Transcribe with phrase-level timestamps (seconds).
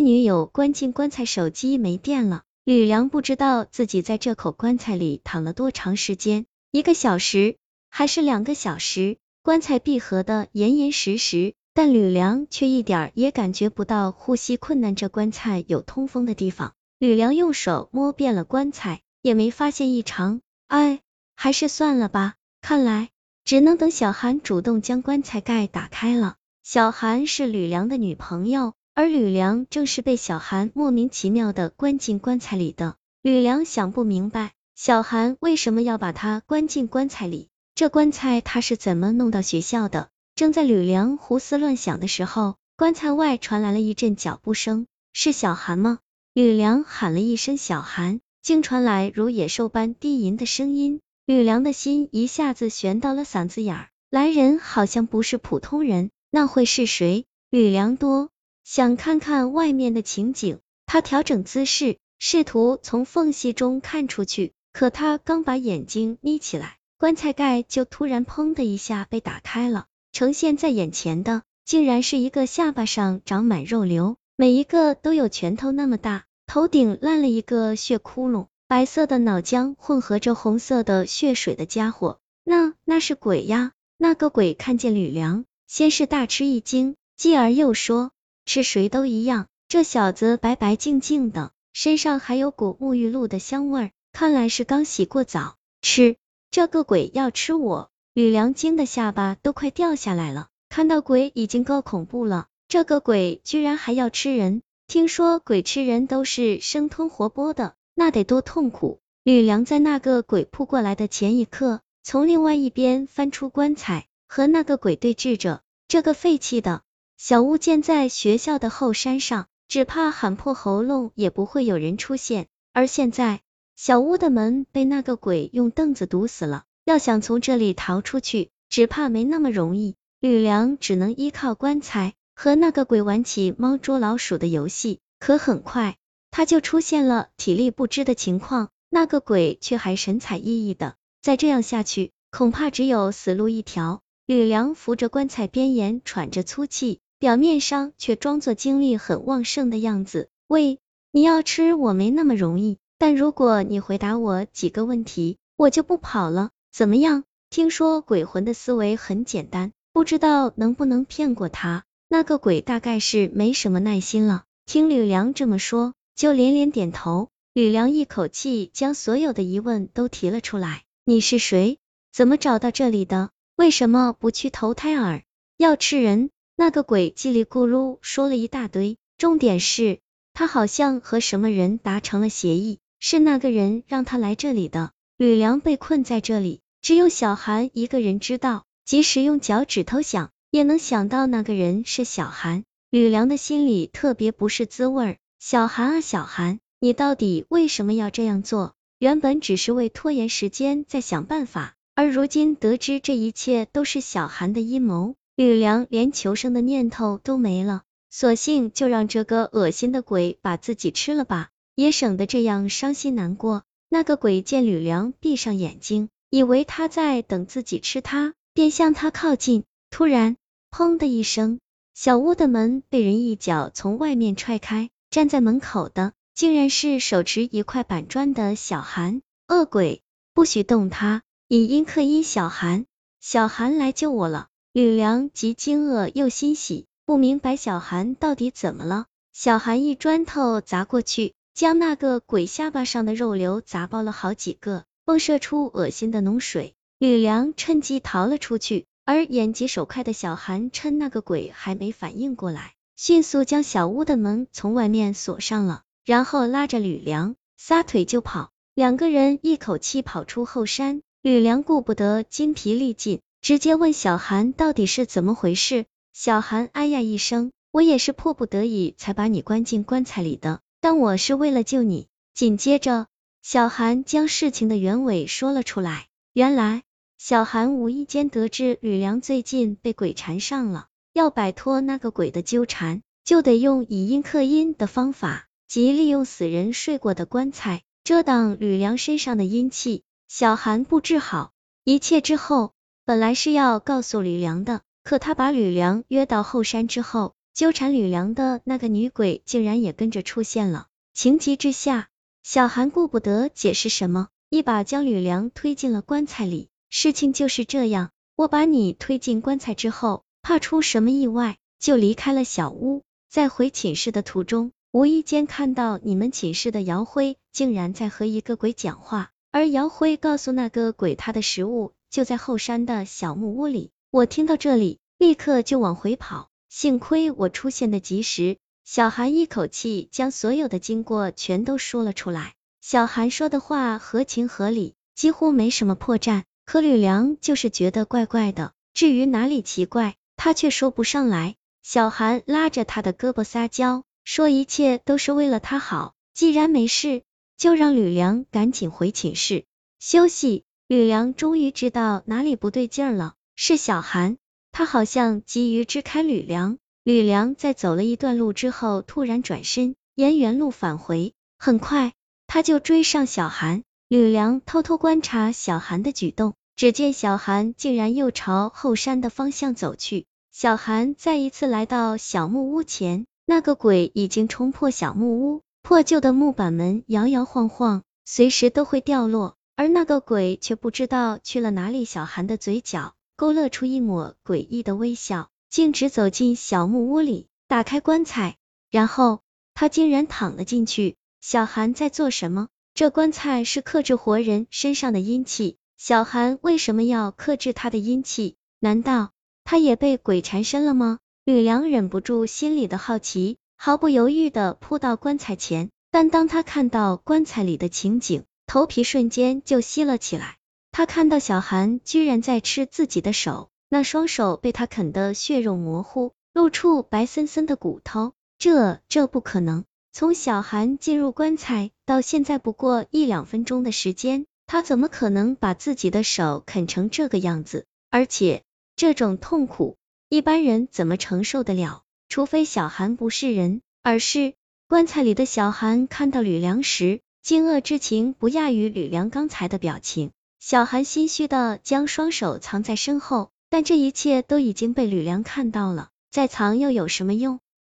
[0.00, 2.42] 女友关进棺材，手机没电了。
[2.64, 7.56] 吕梁不知道自己在这口棺材里躺了多长时间，一个小时
[7.88, 9.16] 还是两个小时？
[9.42, 14.94] 棺材闭合的严严实实，但吕梁却一点也感觉不到呼吸困难。
[14.94, 20.42] 这棺材有通风的地方，吕梁用手摸遍了棺材，也没发现异常。
[20.68, 21.00] 哎，
[21.34, 23.08] 还是算了吧，看来
[23.44, 26.36] 只能等小韩主动将棺材盖打开了。
[26.62, 32.96] 小韩是吕梁的女朋友，而吕梁正是被小韩莫名其妙的关进棺材里的。
[33.22, 37.48] 吕梁想不明白，小韩为什么要把他关进棺材里？
[37.74, 40.10] 这棺材他是怎么弄到学校的？
[40.34, 46.00] 正在吕梁胡思乱想的时候，棺材外传来了一阵脚步声，是小韩吗？
[46.34, 53.88] 吕梁喊了一声小韩，竟传来如野兽般低吟的声音，吕梁的心一下子悬到了嗓子眼儿。
[54.10, 57.24] 来人好像不是普通人，那会是谁？
[57.48, 58.28] 吕梁多
[58.72, 66.76] 想看看外面的情景，他调整姿势，试图从缝隙中看出去，可他刚把眼睛眯起来。
[66.96, 83.72] 棺材盖就突然砰的一下被打开了，呈现在眼前的竟然是一个下巴上长满肉瘤，每一个都有拳头那么大，头顶烂了一个血窟窿，白色的脑浆混合着红色的血水的家伙，那那是鬼呀！
[83.98, 88.12] 那个鬼看见吕梁，先是大吃一惊，继而又说，
[88.52, 96.16] 吃谁都一样，这小子白白净净的，身上还有股沐浴露的香味，看来是刚洗过澡，吃。
[96.50, 100.48] 这个鬼要吃我，吕梁惊的下巴都快掉下来了。
[100.68, 104.62] 看到鬼已经够恐怖了，这个鬼居然还要吃人。
[104.88, 108.98] 听说鬼吃人都是生吞活剥的，那得多痛苦。
[109.22, 115.60] 吕梁在那个鬼扑过来的前一刻，从另外一边翻出棺材，和那个鬼对峙着。
[115.86, 116.82] 这个废弃的
[117.22, 122.46] 小屋建在学校的后山上，只怕喊破喉咙也不会有人出现。
[122.72, 123.42] 而现在。
[123.76, 129.96] 小屋的门被那个鬼用凳子堵死了，要想从这里逃出去，只怕没那么容易。
[130.18, 135.98] 吕梁只能依靠棺材和那个鬼玩起猫捉老鼠的游戏，可很快
[136.30, 140.96] 他就出现了体力不支的情况，那个鬼却还神采奕奕的。
[141.20, 144.00] 再这样下去，恐怕只有死路一条。
[144.24, 150.30] 吕梁扶着棺材边沿，喘着粗气，表面上却装作精力很旺盛的样子。
[150.48, 150.78] 喂，
[151.12, 152.78] 你要吃我没那么容易。
[152.96, 157.24] 但如果你回答我几个问题，我就不跑了，怎么样？
[157.50, 161.84] 听说鬼魂的思维很简单，不知道能不能骗过他。
[162.08, 167.28] 那个鬼大概是没什么耐心了，听吕梁这么说，就连连点头。
[167.52, 171.76] 吕梁一口气将所有的疑问都提了出来：你是谁？
[172.14, 173.28] 怎么找到这里的？
[173.56, 175.22] 为什么不去投胎儿？
[175.58, 176.30] 要吃人？
[176.60, 180.00] 那个鬼叽里咕噜说了一大堆，重点是
[180.34, 182.80] 他好像和什么人达成了协议。
[182.98, 184.90] 是那个人让他来这里的。
[185.16, 192.62] 吕梁被困在这里，只有小韩一个人知道，即使用脚趾头想，也能想到那个人是小韩。
[192.90, 195.16] 吕梁的心里特别不是滋味。
[195.38, 198.74] 小韩啊，小韩，你到底为什么要这样做？
[198.98, 211.48] 原本只是为拖延时间在想办法，而如今得知这一切都是小韩的阴谋，吕梁连求生的念头都没了，索性就让这个恶心的鬼把自己吃了吧。
[211.74, 213.62] 也省得这样伤心难过。
[213.88, 219.64] 那个鬼见吕梁闭上眼睛，以为他在等自己吃他，便向他靠近。
[219.88, 220.36] 突然，
[220.70, 221.58] 砰的一声，
[221.94, 224.90] 小屋的门被人一脚从外面踹开。
[225.08, 229.22] 站在门口的，竟然是手持一块板砖的小韩。
[229.48, 230.02] 恶鬼，
[230.34, 231.22] 不许动他！
[231.48, 232.84] 以阴克阴，小韩，
[233.22, 234.48] 小韩来救我了！
[234.72, 239.06] 吕梁既惊愕又欣喜，不明白小韩到底怎么了。
[239.32, 241.34] 小韩一砖头砸过去。
[241.52, 246.74] 将那个鬼下巴上的肉瘤砸爆了好几个，迸射出恶心的脓水。
[246.98, 258.50] 吕梁趁机逃了出去，而眼疾手快的小韩趁那个鬼还没反应过来，迅速将小屋的门从外面锁上了，然后拉着吕梁撒腿就跑。
[258.74, 265.86] 两个人一口气跑出后山，吕梁顾不得筋疲力尽，直接问小韩到底是怎么回事。
[266.12, 270.60] 小韩哎呀一声，我也是迫不得已才把你关进棺材里的。
[270.80, 272.08] 但我是为了救你。
[272.34, 273.06] 紧接着，
[273.42, 276.08] 小韩将事情的原委说了出来。
[276.32, 276.82] 原来，
[277.18, 290.02] 小韩无意间得知吕梁最近被鬼缠上了，要摆脱那个鬼的纠缠，就得用以阴克阴的方法，即利用死人睡过的棺材遮挡吕梁身上的阴气。
[290.28, 291.52] 小韩布置好
[291.84, 292.72] 一切之后，
[293.10, 300.86] 本来是要告诉吕梁的，可他把吕梁约到后山之后，纠缠吕梁的那个女鬼竟然也跟着出现了。
[301.12, 302.08] 情急之下，
[302.44, 306.68] 小韩顾不得解释什么，一把将吕梁推进了棺材里。
[306.88, 313.02] 事情就是这样，我把你推进棺材之后，怕出什么意外，就离开了小屋。
[313.28, 323.90] 在回寝室的途中，无意间看到你们寝室的姚辉竟然在和一个鬼讲话，而姚辉告诉那个鬼他的食物就在后山的小木屋里。
[324.10, 328.58] 我听到这里，立刻就往回跑，幸亏我出现的及时。
[328.84, 332.54] 小韩一口气将所有的经过全都说了出来。
[332.80, 336.42] 小韩说的话合情合理，几乎没什么破绽。
[336.64, 341.56] 可吕梁就是觉得怪怪的，至于哪里奇怪，他却说不上来。
[341.82, 347.22] 小韩拉着他的胳膊撒娇，说一切都是为了他好，既然没事，
[347.56, 349.64] 就让吕梁赶紧回寝室
[349.98, 350.64] 休息。
[350.90, 354.38] 吕梁终于知道哪里不对劲了，是小韩，
[354.72, 356.78] 他好像急于支开吕梁。
[357.04, 362.12] 吕梁在走了一段路之后，突然转身沿原路返回，很快
[362.48, 363.84] 他就追上小韩。
[364.08, 370.26] 吕梁偷偷观察小韩的举动，只见小韩竟然又朝后山的方向走去。
[370.50, 379.54] 小韩再一次来到小木屋前，那个鬼已经冲破小木屋，破旧的木板门摇摇晃晃，随时都会掉落。
[379.80, 382.04] 而那个鬼却不知道去了哪里。
[382.04, 388.58] 小韩的嘴角勾勒出一抹诡异的微笑，径直走进小木屋里，打开棺材，
[388.90, 389.40] 然后
[389.72, 391.16] 他竟然躺了进去。
[391.40, 392.68] 小韩在做什么？
[392.92, 398.56] 这棺材是克制活人身上的阴气，小韩为什么要克制他的阴气？
[398.80, 399.30] 难道？
[399.64, 401.20] 他也被鬼缠身了吗？
[401.46, 405.88] 吕梁忍不住心里的好奇，毫不犹豫的扑到棺材前。
[406.10, 410.56] 但当他看到棺材里的情景，头皮瞬间就吸了起来。
[410.92, 418.32] 他看到小韩居然在吃自己的手，那双手被他啃得血肉模糊，露出白森森的骨头。
[418.60, 419.82] 这这不可能！
[420.12, 427.86] 从小韩进入棺材到现在不过一两分钟的时间，他怎么可能把自己的手啃成这个样子？
[428.08, 428.62] 而且。
[428.94, 429.96] 这种痛苦，
[430.28, 432.04] 一般人怎么承受得了？
[432.28, 434.54] 除非小韩不是人，而是
[434.86, 440.30] 棺材里的小韩看到吕梁时，惊愕之情不亚于吕梁刚才的表情。
[440.58, 447.58] 小韩心虚的将双手藏在身后，但这一切都已经被吕梁看到了，再藏又有什么用？